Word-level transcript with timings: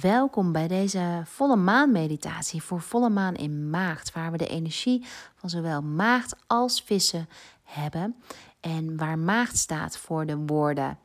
Welkom 0.00 0.52
bij 0.52 0.68
deze 0.68 1.22
volle 1.24 1.56
maan 1.56 1.92
meditatie 1.92 2.62
voor 2.62 2.80
volle 2.80 3.10
maan 3.10 3.34
in 3.34 3.70
maagd, 3.70 4.12
waar 4.12 4.30
we 4.30 4.36
de 4.36 4.46
energie 4.46 5.06
van 5.34 5.50
zowel 5.50 5.82
maagd 5.82 6.36
als 6.46 6.82
vissen 6.82 7.28
hebben. 7.62 8.16
En 8.60 8.96
waar 8.96 9.18
maagd 9.18 9.56
staat 9.56 9.96
voor 9.96 10.26
de 10.26 10.36
woorden 10.36 10.98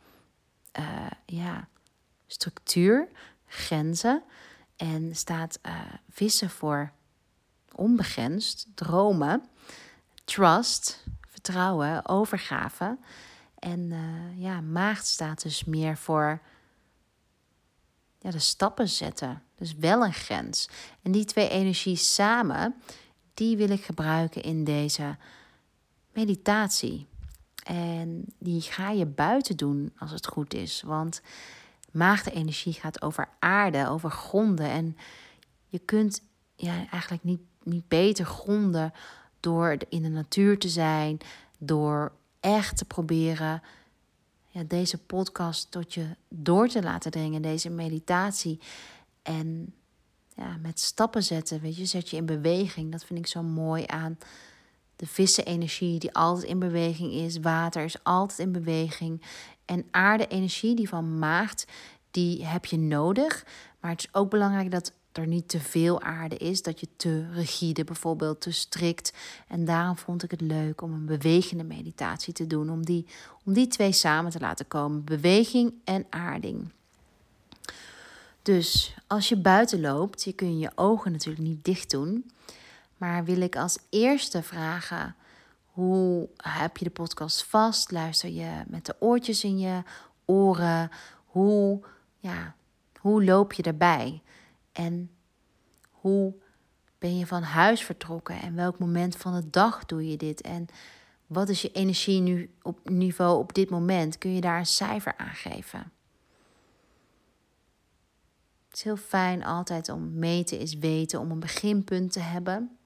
uh, 0.79 0.85
ja, 1.25 1.67
structuur, 2.27 3.07
grenzen. 3.45 4.23
En 4.75 5.15
staat 5.15 5.59
uh, 5.65 5.73
vissen 6.09 6.49
voor 6.49 6.91
onbegrensd, 7.75 8.67
dromen, 8.73 9.43
trust, 10.25 11.05
vertrouwen, 11.27 12.07
overgave. 12.07 12.97
En 13.59 13.79
uh, 13.79 14.41
ja, 14.41 14.61
maagd 14.61 15.05
staat 15.05 15.41
dus 15.41 15.63
meer 15.63 15.97
voor 15.97 16.41
de 18.31 18.39
stappen 18.39 18.89
zetten. 18.89 19.43
Dus 19.55 19.75
wel 19.75 20.05
een 20.05 20.13
grens. 20.13 20.69
En 21.01 21.11
die 21.11 21.25
twee 21.25 21.49
energies 21.49 22.13
samen, 22.13 22.75
die 23.33 23.57
wil 23.57 23.69
ik 23.69 23.83
gebruiken 23.83 24.43
in 24.43 24.63
deze 24.63 25.15
meditatie. 26.13 27.07
En 27.63 28.25
die 28.39 28.61
ga 28.61 28.89
je 28.89 29.05
buiten 29.05 29.57
doen 29.57 29.93
als 29.97 30.11
het 30.11 30.27
goed 30.27 30.53
is. 30.53 30.81
Want 30.85 31.21
maagde-energie 31.91 32.73
gaat 32.73 33.01
over 33.01 33.29
aarde, 33.39 33.87
over 33.87 34.11
gronden. 34.11 34.69
En 34.69 34.97
je 35.67 35.79
kunt 35.79 36.21
ja, 36.55 36.73
eigenlijk 36.89 37.23
niet, 37.23 37.41
niet 37.63 37.87
beter 37.87 38.25
gronden 38.25 38.93
door 39.39 39.77
in 39.89 40.01
de 40.01 40.09
natuur 40.09 40.59
te 40.59 40.69
zijn, 40.69 41.17
door 41.57 42.11
echt 42.39 42.77
te 42.77 42.85
proberen 42.85 43.61
deze 44.67 44.97
podcast 44.97 45.71
tot 45.71 45.93
je 45.93 46.05
door 46.29 46.67
te 46.67 46.83
laten 46.83 47.11
dringen, 47.11 47.41
deze 47.41 47.69
meditatie. 47.69 48.59
En 49.21 49.73
ja, 50.35 50.57
met 50.61 50.79
stappen 50.79 51.23
zetten, 51.23 51.61
weet 51.61 51.77
je, 51.77 51.85
zet 51.85 52.09
je 52.09 52.17
in 52.17 52.25
beweging. 52.25 52.91
Dat 52.91 53.05
vind 53.05 53.19
ik 53.19 53.27
zo 53.27 53.43
mooi 53.43 53.83
aan 53.87 54.17
de 54.95 55.07
vissenenergie 55.07 55.99
die 55.99 56.13
altijd 56.13 56.47
in 56.47 56.59
beweging 56.59 57.11
is. 57.11 57.39
Water 57.39 57.83
is 57.83 58.03
altijd 58.03 58.39
in 58.39 58.51
beweging. 58.51 59.21
En 59.65 59.85
aarde-energie 59.91 60.75
die 60.75 60.89
van 60.89 61.19
maagt, 61.19 61.65
die 62.11 62.45
heb 62.45 62.65
je 62.65 62.77
nodig. 62.77 63.45
Maar 63.79 63.91
het 63.91 63.99
is 63.99 64.13
ook 64.13 64.29
belangrijk 64.29 64.71
dat 64.71 64.93
er 65.17 65.27
niet 65.27 65.47
te 65.47 65.59
veel 65.59 66.01
aarde 66.01 66.37
is, 66.37 66.61
dat 66.61 66.79
je 66.79 66.87
te 66.95 67.31
rigide 67.31 67.83
bijvoorbeeld, 67.83 68.41
te 68.41 68.51
strikt. 68.51 69.13
En 69.47 69.65
daarom 69.65 69.97
vond 69.97 70.23
ik 70.23 70.31
het 70.31 70.41
leuk 70.41 70.81
om 70.81 70.93
een 70.93 71.05
bewegende 71.05 71.63
meditatie 71.63 72.33
te 72.33 72.47
doen, 72.47 72.69
om 72.69 72.85
die, 72.85 73.05
om 73.45 73.53
die 73.53 73.67
twee 73.67 73.91
samen 73.91 74.31
te 74.31 74.39
laten 74.39 74.67
komen, 74.67 75.03
beweging 75.03 75.73
en 75.83 76.05
aarding. 76.09 76.69
Dus 78.41 78.95
als 79.07 79.29
je 79.29 79.37
buiten 79.37 79.81
loopt, 79.81 80.23
je 80.23 80.33
kun 80.33 80.59
je 80.59 80.71
ogen 80.75 81.11
natuurlijk 81.11 81.47
niet 81.47 81.65
dicht 81.65 81.91
doen, 81.91 82.31
maar 82.97 83.23
wil 83.23 83.41
ik 83.41 83.55
als 83.55 83.77
eerste 83.89 84.43
vragen, 84.43 85.15
hoe 85.65 86.29
heb 86.37 86.77
je 86.77 86.83
de 86.83 86.91
podcast 86.91 87.43
vast? 87.43 87.91
Luister 87.91 88.29
je 88.29 88.63
met 88.67 88.85
de 88.85 88.95
oortjes 88.99 89.43
in 89.43 89.59
je 89.59 89.83
oren? 90.25 90.91
Hoe, 91.25 91.81
ja, 92.19 92.55
hoe 92.99 93.23
loop 93.23 93.53
je 93.53 93.63
erbij? 93.63 94.21
En 94.77 95.11
hoe 95.89 96.33
ben 96.97 97.17
je 97.17 97.27
van 97.27 97.41
huis 97.41 97.83
vertrokken? 97.83 98.41
En 98.41 98.55
welk 98.55 98.79
moment 98.79 99.15
van 99.15 99.33
de 99.33 99.49
dag 99.49 99.85
doe 99.85 100.09
je 100.09 100.17
dit? 100.17 100.41
En 100.41 100.67
wat 101.27 101.49
is 101.49 101.61
je 101.61 101.71
energie 101.71 102.21
nu 102.21 102.53
op 102.61 102.89
niveau 102.89 103.37
op 103.37 103.53
dit 103.53 103.69
moment? 103.69 104.17
Kun 104.17 104.33
je 104.33 104.41
daar 104.41 104.59
een 104.59 104.65
cijfer 104.65 105.17
aan 105.17 105.33
geven? 105.33 105.91
Het 108.67 108.77
is 108.77 108.83
heel 108.83 108.97
fijn 108.97 109.43
altijd 109.43 109.89
om 109.89 110.19
meten 110.19 110.59
is 110.59 110.73
weten, 110.73 111.19
om 111.19 111.31
een 111.31 111.39
beginpunt 111.39 112.11
te 112.11 112.19
hebben. 112.19 112.77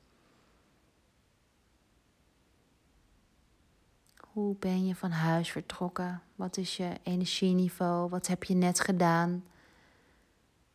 Hoe 4.17 4.55
ben 4.55 4.85
je 4.85 4.95
van 4.95 5.11
huis 5.11 5.51
vertrokken? 5.51 6.21
Wat 6.35 6.57
is 6.57 6.77
je 6.77 6.93
energieniveau? 7.03 8.09
Wat 8.09 8.27
heb 8.27 8.43
je 8.43 8.53
net 8.53 8.79
gedaan? 8.79 9.43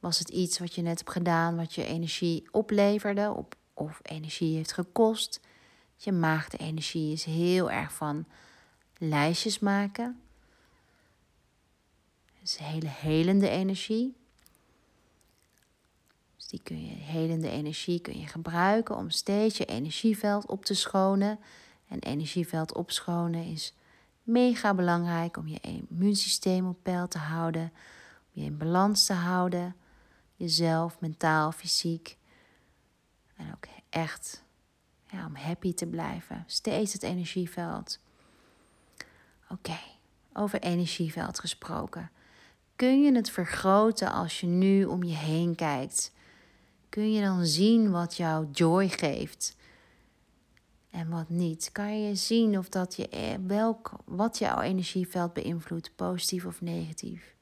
Was 0.01 0.19
het 0.19 0.29
iets 0.29 0.59
wat 0.59 0.75
je 0.75 0.83
net 0.83 0.99
hebt 0.99 1.11
gedaan, 1.11 1.57
wat 1.57 1.75
je 1.75 1.84
energie 1.84 2.49
opleverde 2.51 3.33
op, 3.37 3.55
of 3.75 4.01
energie 4.03 4.57
heeft 4.57 4.73
gekost? 4.73 5.41
Je 5.97 6.12
maagde-energie 6.12 7.12
is 7.12 7.25
heel 7.25 7.71
erg 7.71 7.93
van 7.93 8.27
lijstjes 8.99 9.59
maken. 9.59 10.21
Het 12.39 12.49
is 12.49 12.57
hele 12.57 12.89
helende 12.89 13.49
energie. 13.49 14.17
Dus 16.37 16.47
die 16.47 16.61
kun 16.63 16.87
je, 16.87 16.95
helende 16.95 17.51
energie 17.51 18.01
kun 18.01 18.21
je 18.21 18.27
gebruiken 18.27 18.97
om 18.97 19.11
steeds 19.11 19.57
je 19.57 19.65
energieveld 19.65 20.47
op 20.47 20.65
te 20.65 20.75
schonen. 20.75 21.39
En 21.89 21.99
energieveld 21.99 22.75
opschonen 22.75 23.45
is 23.45 23.75
mega 24.23 24.75
belangrijk 24.75 25.37
om 25.37 25.49
je 25.49 25.61
immuunsysteem 25.61 26.69
op 26.69 26.78
peil 26.83 27.09
te 27.09 27.19
houden, 27.19 27.73
om 28.34 28.43
je 28.43 28.45
in 28.45 28.59
balans 28.59 29.07
te 29.07 29.13
houden 29.13 29.77
jezelf, 30.36 31.00
mentaal, 31.00 31.52
fysiek. 31.52 32.16
En 33.36 33.52
ook 33.54 33.66
echt 33.88 34.44
ja, 35.10 35.26
om 35.26 35.36
happy 35.36 35.74
te 35.74 35.86
blijven. 35.86 36.44
Steeds 36.47 36.92
het 36.92 37.02
energieveld. 37.02 37.98
Oké, 39.48 39.78
over 40.32 40.60
energieveld 40.60 41.38
gesproken. 41.38 42.10
Kun 42.76 43.02
je 43.02 43.14
het 43.14 43.30
vergroten 43.30 44.12
als 44.12 44.41
je 44.41 44.47
nu 44.47 44.84
om 44.84 45.02
je 45.02 45.14
heen 45.14 45.54
kijkt? 45.54 46.12
Kun 46.88 47.12
je 47.12 47.22
dan 47.22 47.47
zien 47.47 47.91
wat 47.91 48.16
jou 48.16 48.47
joy 48.53 48.88
geeft 48.88 49.56
en 50.91 51.08
wat 51.08 51.28
niet? 51.28 51.72
Kan 51.72 52.03
je 52.03 52.14
zien 52.14 52.58
of 52.58 52.68
dat 52.68 52.97
je 52.97 53.08
eh, 53.08 53.34
welk, 53.47 53.92
wat 54.04 54.38
jouw 54.38 54.60
energieveld 54.60 55.32
beïnvloedt, 55.32 55.97
positief 55.97 56.44
of 56.44 56.60
negatief? 56.60 57.35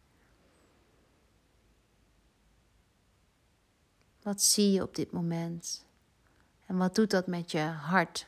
Wat 4.24 4.42
zie 4.42 4.72
je 4.72 4.82
op 4.82 4.94
dit 4.94 5.10
moment? 5.12 5.84
En 6.66 6.76
wat 6.76 6.94
doet 6.94 7.10
dat 7.10 7.26
met 7.26 7.50
je 7.50 7.60
hart? 7.60 8.26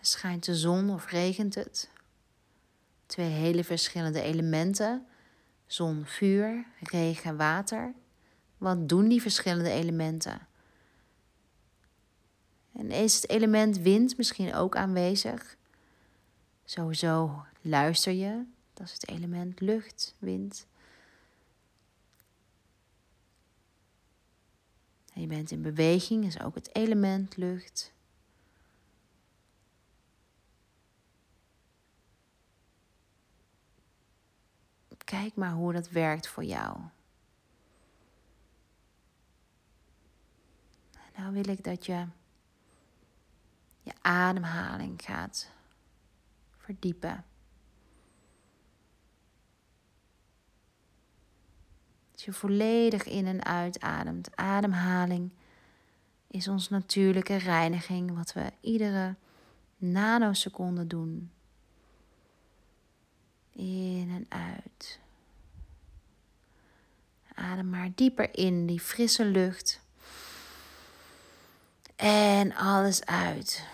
Schijnt 0.00 0.44
de 0.44 0.54
zon 0.54 0.90
of 0.90 1.10
regent 1.10 1.54
het? 1.54 1.90
Twee 3.06 3.30
hele 3.30 3.64
verschillende 3.64 4.20
elementen. 4.20 5.06
Zon, 5.66 6.04
vuur, 6.04 6.66
regen, 6.80 7.36
water. 7.36 7.94
Wat 8.58 8.88
doen 8.88 9.08
die 9.08 9.22
verschillende 9.22 9.70
elementen? 9.70 10.46
En 12.72 12.90
is 12.90 13.14
het 13.14 13.28
element 13.28 13.78
wind 13.78 14.16
misschien 14.16 14.54
ook 14.54 14.76
aanwezig? 14.76 15.56
Sowieso 16.64 17.44
luister 17.60 18.12
je, 18.12 18.44
dat 18.72 18.86
is 18.86 18.92
het 18.92 19.08
element 19.08 19.60
lucht, 19.60 20.14
wind. 20.18 20.66
En 25.12 25.20
je 25.20 25.26
bent 25.26 25.50
in 25.50 25.62
beweging, 25.62 26.24
is 26.24 26.40
ook 26.40 26.54
het 26.54 26.74
element 26.74 27.36
lucht. 27.36 27.92
Kijk 35.04 35.34
maar 35.34 35.52
hoe 35.52 35.72
dat 35.72 35.88
werkt 35.90 36.28
voor 36.28 36.44
jou. 36.44 36.78
Nou 41.16 41.32
wil 41.32 41.48
ik 41.48 41.64
dat 41.64 41.86
je 41.86 42.06
je 43.82 43.92
ademhaling 44.00 45.02
gaat 45.02 45.50
verdiepen. 46.64 47.24
Als 52.12 52.24
je 52.24 52.32
volledig 52.32 53.04
in 53.04 53.26
en 53.26 53.44
uitademt. 53.44 54.36
Ademhaling 54.36 55.30
is 56.26 56.48
ons 56.48 56.68
natuurlijke 56.68 57.36
reiniging, 57.36 58.16
wat 58.16 58.32
we 58.32 58.52
iedere 58.60 59.14
nanoseconde 59.76 60.86
doen. 60.86 61.30
In 63.52 64.10
en 64.10 64.26
uit. 64.28 65.00
Adem 67.34 67.70
maar 67.70 67.90
dieper 67.94 68.36
in 68.36 68.66
die 68.66 68.80
frisse 68.80 69.24
lucht. 69.24 69.80
En 71.96 72.54
alles 72.54 73.04
uit. 73.04 73.66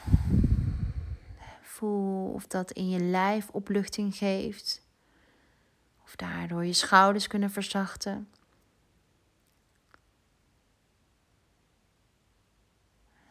Of 1.83 2.47
dat 2.47 2.71
in 2.71 2.89
je 2.89 3.01
lijf 3.01 3.49
opluchting 3.49 4.17
geeft. 4.17 4.83
Of 6.05 6.17
daardoor 6.17 6.65
je 6.65 6.73
schouders 6.73 7.27
kunnen 7.27 7.51
verzachten. 7.51 8.29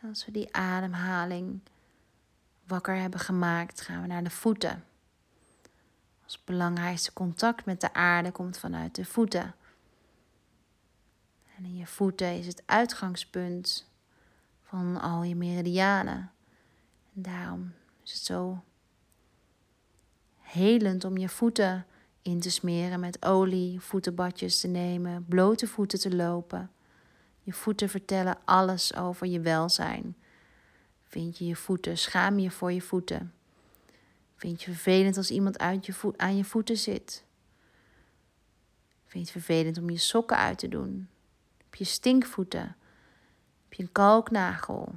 Als 0.03 0.25
we 0.25 0.31
die 0.31 0.55
ademhaling 0.55 1.59
wakker 2.67 2.95
hebben 2.95 3.19
gemaakt, 3.19 3.81
gaan 3.81 4.01
we 4.01 4.07
naar 4.07 4.23
de 4.23 4.29
voeten. 4.29 4.83
Ons 6.23 6.43
belangrijkste 6.43 7.13
contact 7.13 7.65
met 7.65 7.81
de 7.81 7.93
aarde 7.93 8.31
komt 8.31 8.57
vanuit 8.57 8.95
de 8.95 9.05
voeten. 9.05 9.55
En 11.57 11.65
in 11.65 11.75
je 11.75 11.87
voeten 11.87 12.37
is 12.37 12.47
het 12.47 12.63
uitgangspunt 12.65 13.89
van 14.63 15.01
al 15.01 15.23
je 15.23 15.35
meridianen. 15.35 16.31
En 17.15 17.21
daarom 17.21 17.73
is 18.09 18.15
het 18.15 18.25
zo 18.25 18.63
helend 20.37 21.03
om 21.03 21.17
je 21.17 21.29
voeten 21.29 21.85
in 22.21 22.39
te 22.39 22.51
smeren 22.51 22.99
met 22.99 23.25
olie, 23.25 23.79
voetenbadjes 23.79 24.59
te 24.59 24.67
nemen, 24.67 25.25
blote 25.27 25.67
voeten 25.67 25.99
te 25.99 26.15
lopen. 26.15 26.71
Je 27.41 27.53
voeten 27.53 27.89
vertellen 27.89 28.37
alles 28.45 28.95
over 28.95 29.27
je 29.27 29.39
welzijn. 29.39 30.15
Vind 31.03 31.37
je 31.37 31.45
je 31.45 31.55
voeten, 31.55 31.97
schaam 31.97 32.39
je 32.39 32.51
voor 32.51 32.71
je 32.71 32.81
voeten. 32.81 33.33
Vind 34.35 34.61
je 34.61 34.71
vervelend 34.71 35.17
als 35.17 35.31
iemand 35.31 35.59
uit 35.59 35.85
je 35.85 35.93
voet, 35.93 36.17
aan 36.17 36.37
je 36.37 36.43
voeten 36.43 36.77
zit? 36.77 37.23
Vind 39.05 39.27
je 39.27 39.33
het 39.33 39.45
vervelend 39.45 39.77
om 39.77 39.89
je 39.89 39.97
sokken 39.97 40.37
uit 40.37 40.57
te 40.57 40.67
doen? 40.67 41.09
Heb 41.57 41.75
je 41.75 41.83
stinkvoeten? 41.83 42.75
Heb 43.63 43.73
je 43.73 43.83
een 43.83 43.91
kalknagel? 43.91 44.95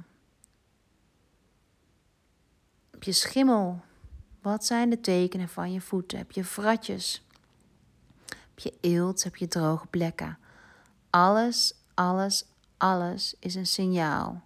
Heb 3.03 3.13
je 3.13 3.19
schimmel? 3.19 3.81
Wat 4.41 4.65
zijn 4.65 4.89
de 4.89 4.99
tekenen 4.99 5.49
van 5.49 5.71
je 5.71 5.81
voeten? 5.81 6.17
Heb 6.17 6.31
je 6.31 6.43
vratjes? 6.43 7.25
Heb 8.25 8.59
je 8.59 8.73
eelt? 8.81 9.23
Heb 9.23 9.35
je 9.35 9.47
droge 9.47 9.87
plekken? 9.87 10.37
Alles, 11.09 11.73
alles, 11.93 12.45
alles 12.77 13.35
is 13.39 13.55
een 13.55 13.65
signaal. 13.65 14.43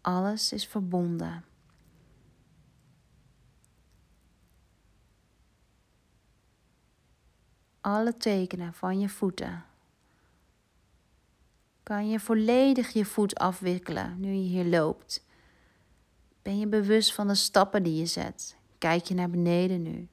Alles 0.00 0.52
is 0.52 0.66
verbonden. 0.66 1.44
Alle 7.80 8.16
tekenen 8.16 8.74
van 8.74 9.00
je 9.00 9.08
voeten. 9.08 9.64
Kan 11.82 12.08
je 12.08 12.20
volledig 12.20 12.92
je 12.92 13.04
voet 13.04 13.34
afwikkelen 13.34 14.20
nu 14.20 14.28
je 14.28 14.48
hier 14.48 14.64
loopt? 14.64 15.30
Ben 16.42 16.58
je 16.58 16.66
bewust 16.66 17.14
van 17.14 17.28
de 17.28 17.34
stappen 17.34 17.82
die 17.82 17.96
je 17.96 18.06
zet? 18.06 18.56
Kijk 18.78 19.04
je 19.04 19.14
naar 19.14 19.30
beneden 19.30 19.82
nu? 19.82 20.08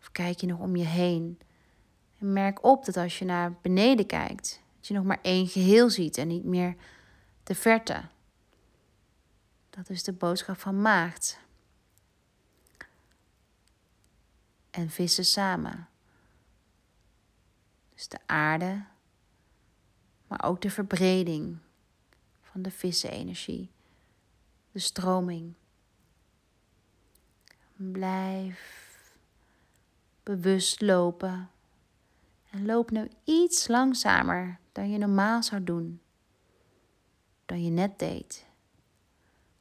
Of 0.00 0.12
kijk 0.12 0.40
je 0.40 0.46
nog 0.46 0.58
om 0.58 0.76
je 0.76 0.84
heen? 0.84 1.38
En 2.18 2.32
merk 2.32 2.64
op 2.64 2.84
dat 2.84 2.96
als 2.96 3.18
je 3.18 3.24
naar 3.24 3.56
beneden 3.62 4.06
kijkt, 4.06 4.60
dat 4.76 4.86
je 4.86 4.94
nog 4.94 5.04
maar 5.04 5.18
één 5.22 5.46
geheel 5.46 5.90
ziet 5.90 6.18
en 6.18 6.28
niet 6.28 6.44
meer 6.44 6.76
de 7.42 7.54
verte. 7.54 8.02
Dat 9.70 9.90
is 9.90 10.02
de 10.02 10.12
boodschap 10.12 10.58
van 10.58 10.82
maagd. 10.82 11.38
En 14.70 14.90
vissen 14.90 15.24
samen. 15.24 15.88
Dus 17.94 18.08
de 18.08 18.18
aarde, 18.26 18.84
maar 20.26 20.44
ook 20.44 20.60
de 20.60 20.70
verbreding 20.70 21.58
van 22.42 22.62
de 22.62 22.70
vissenenergie, 22.70 23.70
stroming. 24.80 25.54
Blijf 27.76 28.80
bewust 30.22 30.80
lopen 30.80 31.50
en 32.50 32.66
loop 32.66 32.90
nu 32.90 33.08
iets 33.24 33.68
langzamer 33.68 34.58
dan 34.72 34.90
je 34.90 34.98
normaal 34.98 35.42
zou 35.42 35.64
doen, 35.64 36.00
dan 37.46 37.64
je 37.64 37.70
net 37.70 37.98
deed. 37.98 38.46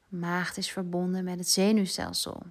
Maagd 0.07 0.57
is 0.57 0.71
verbonden 0.71 1.23
met 1.23 1.37
het 1.37 1.49
zenuwstelsel. 1.49 2.43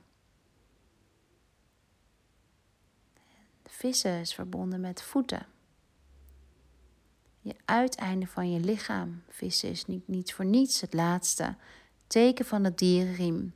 Vissen 3.64 4.20
is 4.20 4.34
verbonden 4.34 4.80
met 4.80 5.02
voeten. 5.02 5.46
Je 7.40 7.56
uiteinde 7.64 8.26
van 8.26 8.52
je 8.52 8.60
lichaam. 8.60 9.22
Vissen 9.28 9.70
is 9.70 9.86
niet, 9.86 10.08
niet 10.08 10.34
voor 10.34 10.44
niets 10.44 10.80
het 10.80 10.92
laatste 10.92 11.56
teken 12.08 12.44
van 12.44 12.64
het 12.64 12.78
dierenriem. 12.78 13.54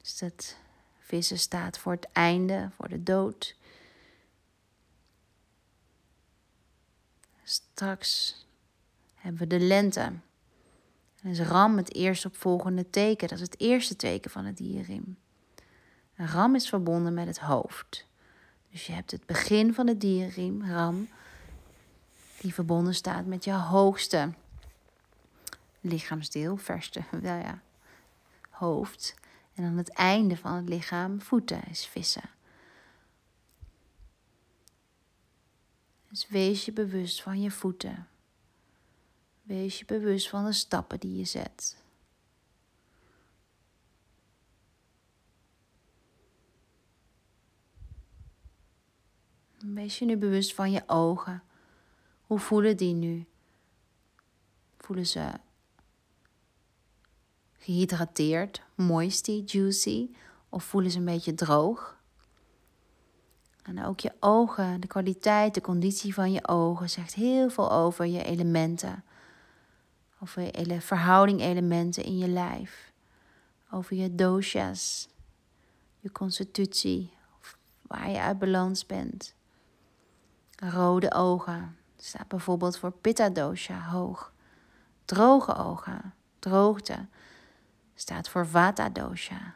Dus 0.00 0.18
dat 0.18 0.56
vissen 0.98 1.38
staat 1.38 1.78
voor 1.78 1.92
het 1.92 2.08
einde, 2.12 2.70
voor 2.76 2.88
de 2.88 3.02
dood. 3.02 3.56
Straks 7.42 8.36
hebben 9.14 9.40
we 9.40 9.46
de 9.46 9.60
lente. 9.60 10.12
En 11.22 11.30
is 11.30 11.40
ram 11.40 11.76
het 11.76 11.94
eerstopvolgende 11.94 12.90
teken. 12.90 13.28
Dat 13.28 13.38
is 13.38 13.44
het 13.44 13.60
eerste 13.60 13.96
teken 13.96 14.30
van 14.30 14.44
het 14.44 14.56
dierriem. 14.56 15.18
Een 16.16 16.28
ram 16.28 16.54
is 16.54 16.68
verbonden 16.68 17.14
met 17.14 17.26
het 17.26 17.38
hoofd. 17.38 18.06
Dus 18.70 18.86
je 18.86 18.92
hebt 18.92 19.10
het 19.10 19.26
begin 19.26 19.74
van 19.74 19.86
het 19.86 20.00
dierriem, 20.00 20.70
ram, 20.70 21.08
die 22.40 22.54
verbonden 22.54 22.94
staat 22.94 23.26
met 23.26 23.44
je 23.44 23.52
hoogste 23.52 24.32
lichaamsdeel, 25.88 26.56
verste, 26.56 27.04
wel 27.20 27.36
ja, 27.36 27.62
hoofd. 28.50 29.14
En 29.54 29.62
dan 29.62 29.76
het 29.76 29.92
einde 29.92 30.36
van 30.36 30.52
het 30.52 30.68
lichaam, 30.68 31.20
voeten, 31.20 31.68
is 31.68 31.86
vissen. 31.86 32.30
Dus 36.08 36.28
wees 36.28 36.64
je 36.64 36.72
bewust 36.72 37.22
van 37.22 37.40
je 37.40 37.50
voeten. 37.50 38.08
Wees 39.42 39.78
je 39.78 39.84
bewust 39.84 40.28
van 40.28 40.44
de 40.44 40.52
stappen 40.52 41.00
die 41.00 41.16
je 41.16 41.24
zet. 41.24 41.76
Wees 49.58 49.98
je 49.98 50.04
nu 50.04 50.16
bewust 50.16 50.54
van 50.54 50.70
je 50.70 50.82
ogen. 50.86 51.42
Hoe 52.26 52.38
voelen 52.38 52.76
die 52.76 52.94
nu? 52.94 53.26
Voelen 54.78 55.06
ze 55.06 55.32
gehydrateerd, 57.66 58.62
moisty, 58.74 59.42
juicy? 59.46 60.10
Of 60.48 60.64
voelen 60.64 60.90
ze 60.90 60.98
een 60.98 61.04
beetje 61.04 61.34
droog? 61.34 61.96
En 63.62 63.84
ook 63.84 64.00
je 64.00 64.12
ogen, 64.20 64.80
de 64.80 64.86
kwaliteit, 64.86 65.54
de 65.54 65.60
conditie 65.60 66.14
van 66.14 66.32
je 66.32 66.48
ogen 66.48 66.90
zegt 66.90 67.14
heel 67.14 67.50
veel 67.50 67.72
over 67.72 68.06
je 68.06 68.24
elementen. 68.24 69.04
Over 70.22 70.42
je 70.42 70.80
verhouding 70.80 71.40
elementen 71.40 72.04
in 72.04 72.18
je 72.18 72.28
lijf. 72.28 72.92
Over 73.70 73.96
je 73.96 74.14
doshas, 74.14 75.08
je 76.00 76.12
constitutie, 76.12 77.12
waar 77.82 78.10
je 78.10 78.20
uit 78.20 78.38
balans 78.38 78.86
bent. 78.86 79.34
Rode 80.56 81.12
ogen 81.12 81.76
staat 81.96 82.28
bijvoorbeeld 82.28 82.78
voor 82.78 82.92
pitta 82.92 83.28
dosha, 83.28 83.88
hoog. 83.88 84.32
Droge 85.04 85.54
ogen, 85.54 86.14
droogte, 86.38 87.06
staat 87.96 88.28
voor 88.28 88.46
vata 88.46 88.88
dosha. 88.88 89.54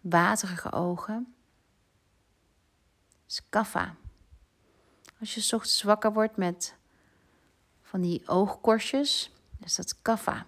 Waterige 0.00 0.72
ogen 0.72 1.34
is. 3.26 3.94
Als 5.20 5.34
je 5.34 5.56
ochtends 5.56 5.82
wakker 5.82 6.12
wordt 6.12 6.36
met 6.36 6.76
van 7.82 8.00
die 8.00 8.28
oogkorstjes, 8.28 9.30
is 9.60 9.74
dat 9.76 10.02
kapha. 10.02 10.46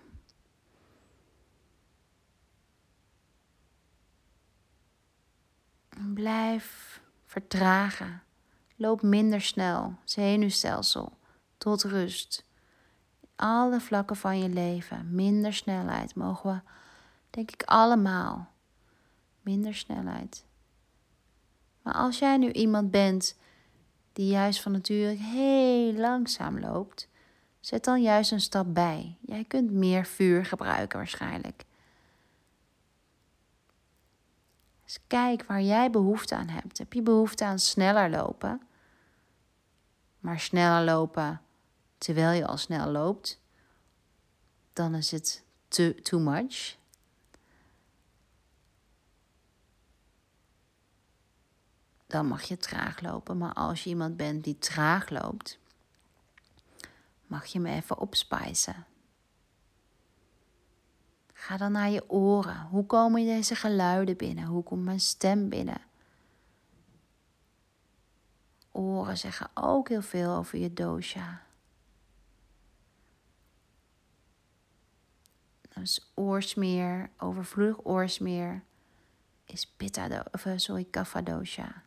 Blijf 6.14 7.00
vertragen. 7.24 8.22
Loop 8.76 9.02
minder 9.02 9.40
snel, 9.40 9.98
zenuwstelsel, 10.04 11.18
tot 11.58 11.82
rust. 11.82 12.44
Alle 13.36 13.80
vlakken 13.80 14.16
van 14.16 14.38
je 14.38 14.48
leven, 14.48 15.14
minder 15.14 15.54
snelheid 15.54 16.14
mogen 16.14 16.50
we, 16.50 16.70
denk 17.30 17.50
ik, 17.50 17.62
allemaal. 17.62 18.52
Minder 19.40 19.74
snelheid. 19.74 20.44
Maar 21.82 21.94
als 21.94 22.18
jij 22.18 22.36
nu 22.36 22.52
iemand 22.52 22.90
bent 22.90 23.36
die 24.12 24.26
juist 24.26 24.62
van 24.62 24.72
nature 24.72 25.08
heel 25.08 25.92
langzaam 25.92 26.60
loopt, 26.60 27.08
zet 27.60 27.84
dan 27.84 28.02
juist 28.02 28.32
een 28.32 28.40
stap 28.40 28.74
bij. 28.74 29.16
Jij 29.20 29.44
kunt 29.44 29.70
meer 29.70 30.06
vuur 30.06 30.44
gebruiken 30.44 30.98
waarschijnlijk. 30.98 31.64
Dus 34.84 34.98
kijk 35.06 35.44
waar 35.44 35.62
jij 35.62 35.90
behoefte 35.90 36.34
aan 36.34 36.48
hebt. 36.48 36.78
Heb 36.78 36.92
je 36.92 37.02
behoefte 37.02 37.44
aan 37.44 37.58
sneller 37.58 38.10
lopen? 38.10 38.60
Maar 40.18 40.40
sneller 40.40 40.84
lopen 40.84 41.40
terwijl 42.04 42.30
je 42.30 42.46
al 42.46 42.56
snel 42.56 42.90
loopt, 42.90 43.40
dan 44.72 44.94
is 44.94 45.10
het 45.10 45.42
too, 46.02 46.18
much. 46.18 46.76
Dan 52.06 52.26
mag 52.26 52.42
je 52.42 52.56
traag 52.56 53.00
lopen. 53.00 53.38
Maar 53.38 53.52
als 53.52 53.84
je 53.84 53.90
iemand 53.90 54.16
bent 54.16 54.44
die 54.44 54.58
traag 54.58 55.08
loopt, 55.08 55.58
mag 57.26 57.46
je 57.46 57.60
me 57.60 57.70
even 57.70 57.98
opspijzen. 57.98 58.86
Ga 61.32 61.56
dan 61.56 61.72
naar 61.72 61.90
je 61.90 62.10
oren. 62.10 62.66
Hoe 62.70 62.86
komen 62.86 63.24
deze 63.24 63.54
geluiden 63.54 64.16
binnen? 64.16 64.44
Hoe 64.44 64.62
komt 64.62 64.84
mijn 64.84 65.00
stem 65.00 65.48
binnen? 65.48 65.80
Oren 68.70 69.18
zeggen 69.18 69.50
ook 69.54 69.88
heel 69.88 70.02
veel 70.02 70.30
over 70.30 70.58
je 70.58 70.72
dosha. 70.72 71.43
Dus 75.84 76.12
oorsmeer, 76.14 77.10
overvloedig 77.18 77.84
oorsmeer, 77.84 78.62
is 79.44 79.66
pitta, 79.66 80.24
of, 80.32 80.46
eh, 80.46 80.52
sorry, 80.56 80.84
kapha 80.84 81.22
dosha. 81.22 81.82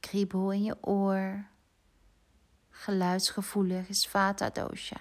Kriebel 0.00 0.52
in 0.52 0.62
je 0.62 0.76
oor, 0.80 1.44
geluidsgevoelig 2.70 3.88
is 3.88 4.06
vata 4.06 4.50
dosha. 4.50 5.00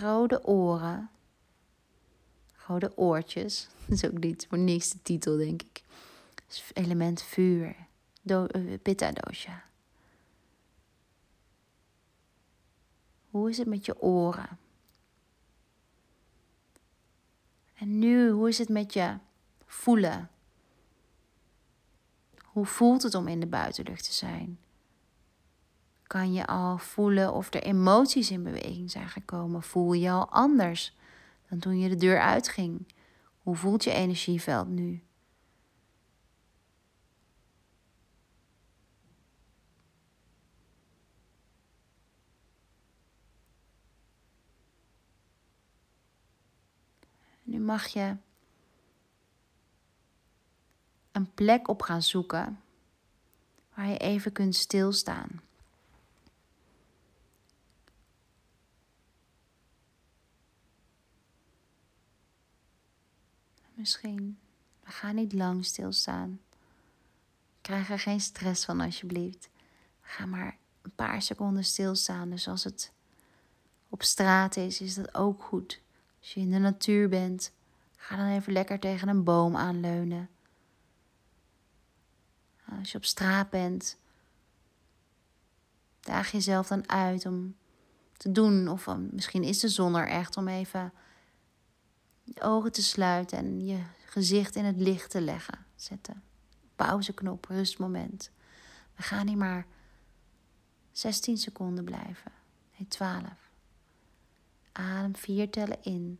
Rode 0.00 0.44
oren, 0.44 1.10
rode 2.66 2.96
oortjes, 2.96 3.68
dat 3.86 3.90
is 3.90 4.04
ook 4.04 4.18
niet 4.18 4.46
voor 4.48 4.58
niks 4.58 4.90
de 4.90 5.02
titel 5.02 5.36
denk 5.36 5.62
ik. 5.62 5.82
element 6.72 7.22
vuur, 7.22 7.76
do, 8.22 8.46
uh, 8.56 8.78
pitta 8.82 9.12
dosha. 9.12 9.72
Hoe 13.34 13.50
is 13.50 13.58
het 13.58 13.66
met 13.66 13.86
je 13.86 14.02
oren? 14.02 14.58
En 17.74 17.98
nu, 17.98 18.30
hoe 18.30 18.48
is 18.48 18.58
het 18.58 18.68
met 18.68 18.92
je 18.92 19.18
voelen? 19.66 20.30
Hoe 22.42 22.66
voelt 22.66 23.02
het 23.02 23.14
om 23.14 23.28
in 23.28 23.40
de 23.40 23.46
buitenlucht 23.46 24.04
te 24.04 24.12
zijn? 24.12 24.58
Kan 26.02 26.32
je 26.32 26.46
al 26.46 26.78
voelen 26.78 27.32
of 27.32 27.54
er 27.54 27.62
emoties 27.62 28.30
in 28.30 28.42
beweging 28.42 28.90
zijn 28.90 29.08
gekomen? 29.08 29.62
Voel 29.62 29.92
je 29.92 30.10
al 30.10 30.28
anders 30.28 30.96
dan 31.48 31.58
toen 31.58 31.78
je 31.78 31.88
de 31.88 31.96
deur 31.96 32.20
uitging? 32.20 32.86
Hoe 33.42 33.56
voelt 33.56 33.84
je 33.84 33.90
energieveld 33.90 34.68
nu? 34.68 35.02
Mag 47.64 47.86
je 47.86 48.16
een 51.12 51.34
plek 51.34 51.68
op 51.68 51.82
gaan 51.82 52.02
zoeken 52.02 52.60
waar 53.74 53.88
je 53.88 53.96
even 53.96 54.32
kunt 54.32 54.54
stilstaan. 54.54 55.42
Misschien, 63.74 64.38
we 64.84 64.90
gaan 64.90 65.14
niet 65.14 65.32
lang 65.32 65.64
stilstaan. 65.64 66.40
Krijg 67.60 67.90
er 67.90 67.98
geen 67.98 68.20
stress 68.20 68.64
van 68.64 68.80
alsjeblieft. 68.80 69.48
Ga 70.00 70.26
maar 70.26 70.56
een 70.82 70.94
paar 70.94 71.22
seconden 71.22 71.64
stilstaan. 71.64 72.30
Dus 72.30 72.48
als 72.48 72.64
het 72.64 72.92
op 73.88 74.02
straat 74.02 74.56
is, 74.56 74.80
is 74.80 74.94
dat 74.94 75.14
ook 75.14 75.42
goed. 75.42 75.82
Als 76.24 76.34
je 76.34 76.40
in 76.40 76.50
de 76.50 76.58
natuur 76.58 77.08
bent, 77.08 77.52
ga 77.96 78.16
dan 78.16 78.26
even 78.26 78.52
lekker 78.52 78.78
tegen 78.78 79.08
een 79.08 79.24
boom 79.24 79.56
aanleunen. 79.56 80.28
Als 82.78 82.92
je 82.92 82.98
op 82.98 83.04
straat 83.04 83.50
bent, 83.50 83.98
daag 86.00 86.30
jezelf 86.30 86.66
dan 86.66 86.88
uit 86.88 87.26
om 87.26 87.56
te 88.16 88.32
doen. 88.32 88.68
Of 88.68 88.86
misschien 89.10 89.42
is 89.42 89.60
de 89.60 89.68
zon 89.68 89.94
er 89.94 90.08
echt 90.08 90.36
om 90.36 90.48
even 90.48 90.92
je 92.22 92.40
ogen 92.40 92.72
te 92.72 92.82
sluiten 92.82 93.38
en 93.38 93.66
je 93.66 93.82
gezicht 94.06 94.56
in 94.56 94.64
het 94.64 94.76
licht 94.76 95.10
te 95.10 95.20
leggen. 95.20 95.66
Zetten. 95.74 96.22
Pauzeknop, 96.76 97.44
rustmoment. 97.44 98.30
We 98.96 99.02
gaan 99.02 99.26
hier 99.26 99.36
maar 99.36 99.66
16 100.92 101.38
seconden 101.38 101.84
blijven. 101.84 102.32
Nee, 102.76 102.88
12. 102.88 103.43
Adem 104.74 105.16
vier 105.16 105.50
tellen 105.50 105.82
in. 105.82 106.18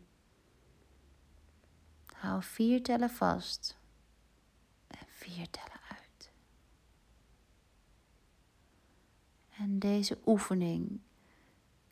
Hou 2.07 2.43
vier 2.43 2.83
tellen 2.83 3.11
vast. 3.11 3.79
En 4.87 5.07
vier 5.09 5.51
tellen 5.51 5.81
uit. 5.89 6.31
En 9.57 9.79
deze 9.79 10.19
oefening 10.27 11.01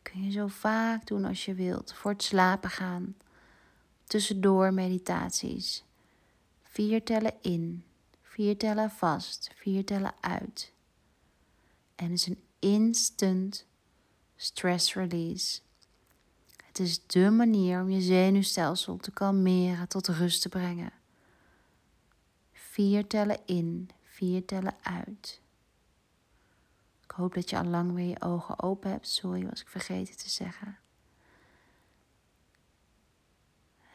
kun 0.01 0.23
je 0.23 0.31
zo 0.31 0.47
vaak 0.47 1.07
doen 1.07 1.25
als 1.25 1.45
je 1.45 1.53
wilt. 1.53 1.93
Voor 1.93 2.11
het 2.11 2.23
slapen 2.23 2.69
gaan. 2.69 3.15
Tussendoor 4.03 4.73
meditaties. 4.73 5.83
Vier 6.61 7.03
tellen 7.03 7.33
in. 7.41 7.83
Vier 8.21 8.57
tellen 8.57 8.91
vast. 8.91 9.51
Vier 9.55 9.85
tellen 9.85 10.13
uit. 10.19 10.73
En 11.95 12.05
het 12.05 12.13
is 12.13 12.27
een 12.27 12.43
instant 12.59 13.65
stress 14.35 14.93
release. 14.93 15.61
Het 16.73 16.81
is 16.81 17.05
dé 17.05 17.29
manier 17.29 17.81
om 17.81 17.89
je 17.89 18.01
zenuwstelsel 18.01 18.97
te 18.97 19.11
kalmeren, 19.11 19.87
tot 19.87 20.07
rust 20.07 20.41
te 20.41 20.49
brengen. 20.49 20.91
Vier 22.51 23.07
tellen 23.07 23.39
in, 23.45 23.89
vier 24.01 24.45
tellen 24.45 24.75
uit. 24.81 25.41
Ik 27.03 27.11
hoop 27.11 27.33
dat 27.33 27.49
je 27.49 27.57
al 27.57 27.63
lang 27.63 27.93
weer 27.93 28.07
je 28.07 28.21
ogen 28.21 28.61
open 28.61 28.91
hebt. 28.91 29.07
Sorry, 29.07 29.45
was 29.49 29.61
ik 29.61 29.67
vergeten 29.67 30.17
te 30.17 30.29
zeggen. 30.29 30.77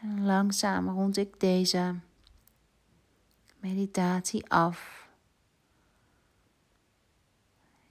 En 0.00 0.24
langzaam 0.24 0.88
rond 0.88 1.16
ik 1.16 1.40
deze 1.40 1.94
meditatie 3.56 4.50
af. 4.50 5.08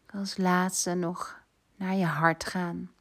Ik 0.06 0.14
als 0.14 0.38
laatste 0.38 0.94
nog 0.94 1.42
naar 1.76 1.96
je 1.96 2.06
hart 2.06 2.44
gaan. 2.44 2.92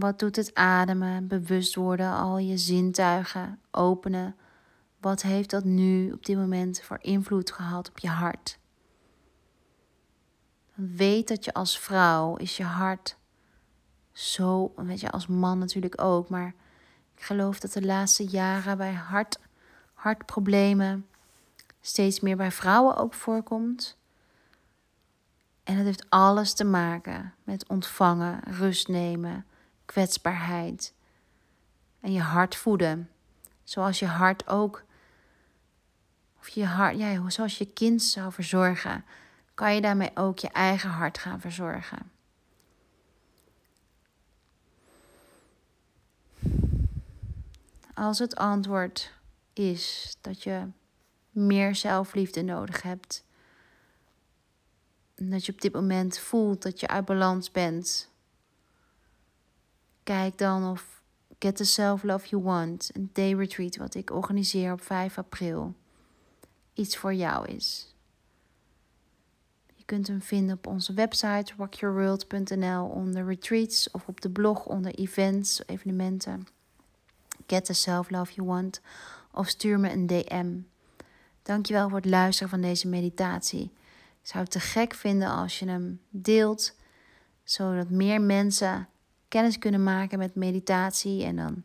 Wat 0.00 0.18
doet 0.18 0.36
het 0.36 0.54
ademen, 0.54 1.26
bewust 1.26 1.74
worden, 1.74 2.12
al 2.12 2.38
je 2.38 2.56
zintuigen 2.56 3.60
openen? 3.70 4.36
Wat 5.00 5.22
heeft 5.22 5.50
dat 5.50 5.64
nu 5.64 6.12
op 6.12 6.26
dit 6.26 6.36
moment 6.36 6.80
voor 6.80 6.98
invloed 7.00 7.52
gehad 7.52 7.88
op 7.88 7.98
je 7.98 8.08
hart? 8.08 8.58
Weet 10.74 11.28
dat 11.28 11.44
je 11.44 11.52
als 11.52 11.78
vrouw 11.78 12.36
is 12.36 12.56
je 12.56 12.64
hart 12.64 13.16
zo, 14.12 14.72
weet 14.76 15.00
je, 15.00 15.10
als 15.10 15.26
man 15.26 15.58
natuurlijk 15.58 16.00
ook, 16.00 16.28
maar 16.28 16.54
ik 17.14 17.22
geloof 17.22 17.60
dat 17.60 17.72
de 17.72 17.82
laatste 17.82 18.24
jaren 18.24 18.76
bij 18.76 18.92
hart, 18.92 19.38
hartproblemen 19.94 21.06
steeds 21.80 22.20
meer 22.20 22.36
bij 22.36 22.52
vrouwen 22.52 22.96
ook 22.96 23.14
voorkomt. 23.14 23.98
En 25.62 25.76
dat 25.76 25.84
heeft 25.84 26.06
alles 26.08 26.52
te 26.52 26.64
maken 26.64 27.34
met 27.44 27.68
ontvangen, 27.68 28.40
rust 28.44 28.88
nemen, 28.88 29.44
kwetsbaarheid. 29.90 30.94
En 32.00 32.12
je 32.12 32.20
hart 32.20 32.56
voeden. 32.56 33.10
Zoals 33.64 33.98
je 33.98 34.06
hart 34.06 34.48
ook. 34.48 34.84
Of 36.38 36.48
je 36.48 36.64
hart, 36.64 36.98
ja, 36.98 37.30
zoals 37.30 37.58
je 37.58 37.72
kind 37.72 38.02
zou 38.02 38.32
verzorgen, 38.32 39.04
kan 39.54 39.74
je 39.74 39.80
daarmee 39.80 40.10
ook 40.14 40.38
je 40.38 40.48
eigen 40.48 40.90
hart 40.90 41.18
gaan 41.18 41.40
verzorgen. 41.40 42.10
Als 47.94 48.18
het 48.18 48.36
antwoord 48.36 49.12
is 49.52 50.16
dat 50.20 50.42
je 50.42 50.66
meer 51.30 51.74
zelfliefde 51.74 52.42
nodig 52.42 52.82
hebt, 52.82 53.24
dat 55.14 55.46
je 55.46 55.52
op 55.52 55.60
dit 55.60 55.72
moment 55.72 56.18
voelt 56.18 56.62
dat 56.62 56.80
je 56.80 56.88
uit 56.88 57.04
balans 57.04 57.50
bent, 57.50 58.09
Kijk 60.10 60.38
dan 60.38 60.70
of 60.70 61.02
Get 61.38 61.56
the 61.56 61.64
Self 61.64 62.02
Love 62.02 62.28
You 62.28 62.42
Want, 62.42 62.90
een 62.92 63.10
day 63.12 63.34
retreat 63.34 63.76
wat 63.76 63.94
ik 63.94 64.10
organiseer 64.10 64.72
op 64.72 64.82
5 64.82 65.18
april, 65.18 65.74
iets 66.74 66.96
voor 66.96 67.14
jou 67.14 67.46
is. 67.46 67.94
Je 69.74 69.84
kunt 69.84 70.06
hem 70.06 70.22
vinden 70.22 70.56
op 70.56 70.66
onze 70.66 70.92
website 70.94 71.52
rockyourworld.nl 71.56 72.84
onder 72.84 73.26
retreats 73.26 73.90
of 73.90 74.08
op 74.08 74.20
de 74.20 74.30
blog 74.30 74.66
onder 74.66 74.94
events, 74.94 75.62
evenementen. 75.66 76.46
Get 77.46 77.64
the 77.64 77.72
Self 77.72 78.10
Love 78.10 78.32
You 78.32 78.48
Want 78.48 78.80
of 79.32 79.48
stuur 79.48 79.80
me 79.80 79.90
een 79.90 80.06
DM. 80.06 80.56
Dankjewel 81.42 81.88
voor 81.88 81.98
het 81.98 82.10
luisteren 82.10 82.50
van 82.50 82.60
deze 82.60 82.88
meditatie. 82.88 83.72
Ik 84.22 84.28
zou 84.28 84.42
het 84.42 84.52
te 84.52 84.60
gek 84.60 84.94
vinden 84.94 85.28
als 85.28 85.58
je 85.58 85.68
hem 85.68 86.00
deelt, 86.08 86.76
zodat 87.44 87.90
meer 87.90 88.20
mensen 88.20 88.88
kennis 89.30 89.58
kunnen 89.58 89.82
maken 89.82 90.18
met 90.18 90.34
meditatie. 90.34 91.24
En 91.24 91.36
dan, 91.36 91.62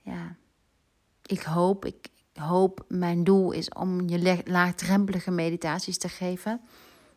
ja, 0.00 0.36
ik 1.26 1.42
hoop, 1.42 1.84
ik 1.84 2.08
hoop, 2.34 2.84
mijn 2.88 3.24
doel 3.24 3.52
is 3.52 3.68
om 3.68 4.08
je 4.08 4.42
laagdrempelige 4.44 5.30
meditaties 5.30 5.98
te 5.98 6.08
geven. 6.08 6.60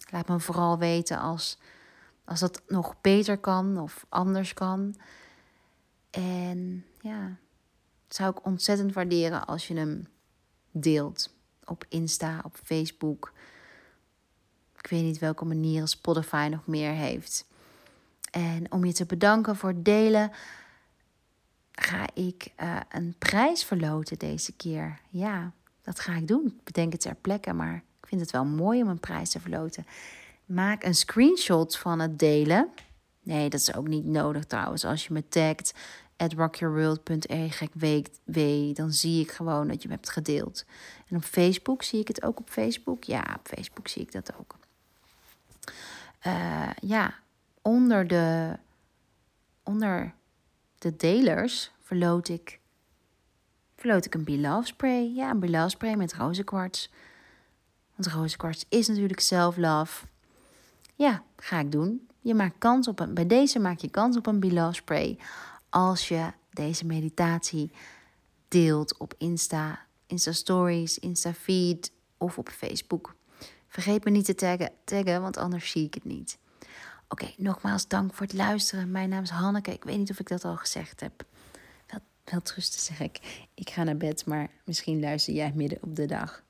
Laat 0.10 0.28
me 0.28 0.40
vooral 0.40 0.78
weten 0.78 1.20
als, 1.20 1.58
als 2.26 2.40
dat 2.40 2.62
nog 2.68 3.02
beter 3.02 3.38
kan 3.38 3.78
of 3.78 4.06
anders 4.10 4.54
kan. 4.54 4.96
En 6.10 6.86
ja, 7.02 7.38
zou 8.08 8.32
ik 8.32 8.46
ontzettend 8.46 8.94
waarderen 8.94 9.46
als 9.48 9.68
je 9.68 9.76
hem 9.76 10.08
deelt 10.72 11.34
op 11.66 11.86
Insta, 11.90 12.42
op 12.44 12.58
Facebook. 12.64 13.34
Ik 14.78 14.88
weet 14.90 15.04
niet 15.04 15.20
welke 15.20 15.46
manieren 15.46 15.88
Spotify 15.88 16.48
nog 16.52 16.68
meer 16.68 16.92
heeft. 16.92 17.46
En 18.32 18.72
om 18.72 18.86
je 18.86 18.94
te 18.94 19.06
bedanken 19.06 19.56
voor 19.56 19.70
het 19.70 19.86
delen, 19.86 20.32
ga 21.72 22.06
ik 22.14 22.52
uh, 22.62 22.80
een 22.90 23.16
prijs 23.18 23.64
verloten 23.64 24.20
deze 24.20 24.52
keer. 24.52 25.00
Ja, 25.10 25.52
dat 25.82 26.00
ga 26.00 26.14
ik 26.14 26.28
doen. 26.28 26.46
Ik 26.46 26.64
bedenk 26.64 26.92
het 26.92 27.02
ter 27.02 27.16
plekke, 27.16 27.54
maar 27.54 27.76
ik 27.76 28.08
vind 28.08 28.22
het 28.22 28.32
wel 28.32 28.46
mooi 28.46 28.82
om 28.82 28.88
een 28.88 29.00
prijs 29.00 29.30
te 29.30 29.40
verloten. 29.40 29.86
Maak 30.46 30.84
een 30.84 30.96
screenshot 30.96 31.78
van 31.78 32.00
het 32.00 32.20
delen. 32.20 32.70
Nee, 33.24 33.50
dat 33.50 33.60
is 33.60 33.76
ook 33.76 33.88
niet 33.88 34.06
nodig 34.06 34.46
trouwens. 34.46 34.86
Als 34.86 35.08
je 35.08 35.14
me 35.14 35.28
tagt 35.28 35.74
at 36.18 36.34
rockyourworld.e 36.34 38.74
dan 38.74 38.92
zie 38.92 39.22
ik 39.22 39.32
gewoon 39.32 39.68
dat 39.68 39.82
je 39.82 39.88
me 39.88 39.94
hebt 39.94 40.10
gedeeld. 40.10 40.66
En 41.08 41.16
op 41.16 41.24
Facebook 41.24 41.84
zie 41.84 42.00
ik 42.00 42.08
het 42.08 42.24
ook 42.24 42.40
op 42.40 42.50
Facebook. 42.50 43.04
Ja, 43.04 43.36
op 43.40 43.48
Facebook 43.48 43.88
zie 43.88 44.02
ik 44.02 44.12
dat 44.12 44.32
ook. 44.40 44.56
Uh, 46.28 46.70
ja, 46.82 47.14
onder 47.62 48.08
de, 48.08 48.58
onder 49.64 50.14
de 50.78 50.96
delers 50.96 51.72
verloot 51.80 52.30
ik, 52.30 52.60
verloot 53.76 54.06
ik 54.06 54.14
een 54.14 54.24
Beloved 54.24 54.68
spray. 54.68 55.12
Ja, 55.16 55.30
een 55.30 55.40
Beloved 55.40 55.72
spray 55.72 55.96
met 55.96 56.14
rozenkwarts. 56.14 56.92
Want 57.96 58.08
rozenkwarts 58.16 58.66
is 58.70 58.88
natuurlijk 58.88 59.20
self-love. 59.20 60.06
Ja, 60.96 61.24
ga 61.36 61.60
ik 61.60 61.72
doen. 61.72 62.08
Je 62.22 62.34
maakt 62.34 62.56
kans 62.58 62.88
op 62.88 63.00
een, 63.00 63.14
bij 63.14 63.28
deze 63.28 63.60
maak 63.60 63.80
je 63.80 63.90
kans 63.90 64.18
op 64.18 64.28
een 64.28 64.40
Beloved 64.40 64.76
spray 64.76 65.20
als 65.70 66.08
je 66.08 66.32
deze 66.50 66.86
meditatie 66.86 67.72
deelt 68.48 68.98
op 68.98 69.14
Insta, 69.18 69.86
Insta 70.08 70.32
Stories, 70.32 71.00
Insta 71.00 71.34
Feed 71.34 71.92
of 72.18 72.38
op 72.38 72.50
Facebook. 72.50 73.16
Vergeet 73.68 74.04
me 74.04 74.12
niet 74.12 74.26
te 74.26 74.36
taggen, 74.36 74.72
taggen 74.84 75.22
want 75.22 75.38
anders 75.38 75.72
zie 75.72 75.86
ik 75.86 75.94
het 75.94 76.04
niet. 76.04 76.38
Oké, 77.12 77.32
nogmaals 77.38 77.88
dank 77.88 78.14
voor 78.14 78.26
het 78.26 78.36
luisteren. 78.36 78.92
Mijn 78.92 79.10
naam 79.10 79.24
is 79.24 79.30
Hanneke. 79.30 79.72
Ik 79.72 79.84
weet 79.84 79.98
niet 79.98 80.12
of 80.12 80.20
ik 80.20 80.28
dat 80.28 80.46
al 80.46 80.56
gezegd 80.56 81.00
heb. 81.00 81.24
Wel, 81.88 82.00
wel 82.24 82.42
trusten 82.42 82.80
zeg 82.82 83.00
ik. 83.00 83.48
Ik 83.54 83.70
ga 83.70 83.84
naar 83.84 83.98
bed, 83.98 84.26
maar 84.26 84.50
misschien 84.66 85.00
luister 85.00 85.34
jij 85.34 85.52
midden 85.56 85.78
op 85.82 85.96
de 85.96 86.06
dag. 86.06 86.44